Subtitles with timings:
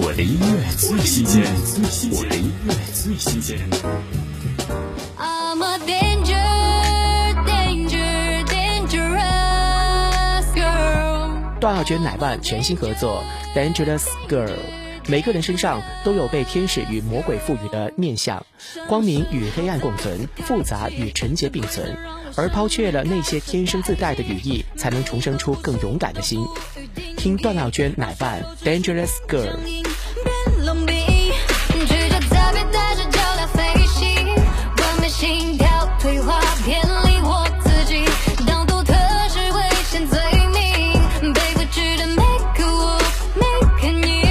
[0.00, 1.42] 我的音乐最新鲜，
[2.12, 3.58] 我的音乐最新鲜。
[5.18, 6.38] I'm a danger,
[7.44, 8.94] danger, dangerous
[10.54, 11.58] girl.
[11.58, 13.24] 段奥娟奶爸全新合作
[13.58, 14.46] 《Dangerous Girl》，
[15.08, 18.46] 每个人身上都有被天使与魔鬼赋予的面相，
[18.86, 21.98] 光明与黑暗共存，复杂与纯洁并存，
[22.36, 26.46] 而抛却了那些天生自带的羽翼，才能重生出更勇敢的心。
[27.18, 29.50] 听段奥娟奶爸《Dangerous Girl》。
[29.58, 30.96] 变冷冰，
[31.88, 35.66] 直觉特别带着脚镣飞行，外面心跳
[36.00, 38.04] 退化，偏离我自己，
[38.46, 38.94] 当独特
[39.28, 39.60] 是危
[39.90, 40.16] 险罪
[40.54, 42.22] 名，被不知的每
[42.56, 43.00] 个我，
[43.34, 43.42] 每
[43.82, 44.22] 个你。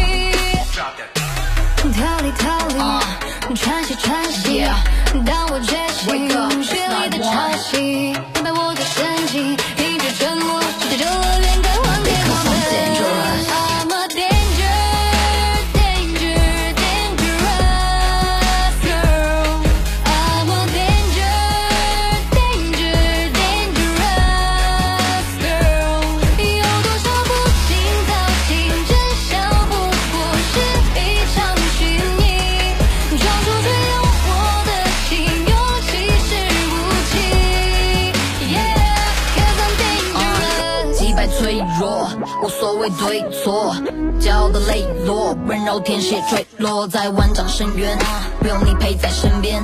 [1.91, 4.63] 逃离逃离，喘息喘息，
[5.25, 6.56] 当我觉醒，
[41.37, 42.09] 脆弱，
[42.43, 43.75] 无所谓对错，
[44.19, 47.95] 骄傲的磊落，温柔天使也坠落在万丈深渊，
[48.39, 49.61] 不用你陪在身边，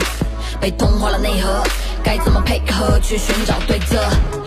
[0.61, 1.63] 被同化了内核，
[2.03, 3.97] 该怎么配合去寻找对策？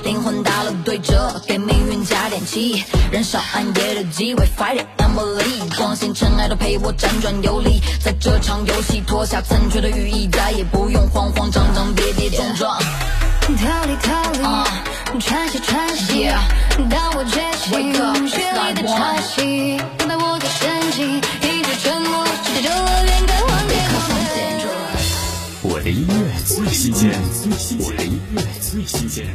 [0.04, 11.08] 灵魂打了对折，给命运加点气，燃烧暗夜的机会，Fight it Emily，光线尘埃都陪我辗转游离，在这场游戏脱下残缺的羽翼，再也不用
[15.26, 16.28] 喘息喘息，
[16.88, 17.92] 当我觉醒
[18.28, 18.94] 血里的潮
[19.26, 19.42] 汐，
[19.98, 24.14] 明白我的神经，一直沉默，直到这恶连该还给我们。
[25.62, 27.10] 我的音乐最新鲜，
[27.80, 29.26] 我的音乐最新鲜。